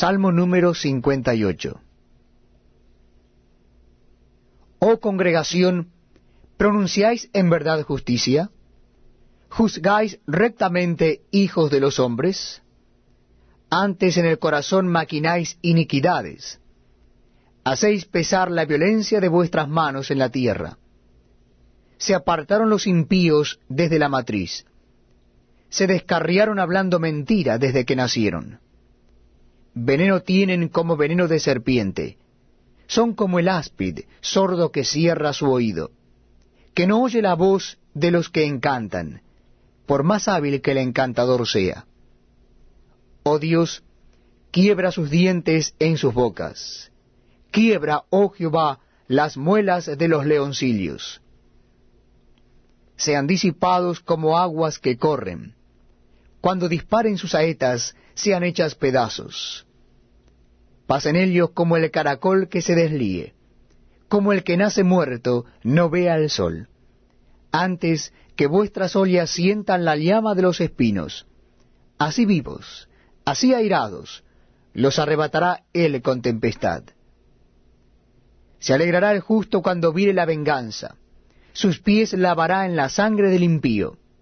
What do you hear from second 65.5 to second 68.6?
no vea el sol. Antes que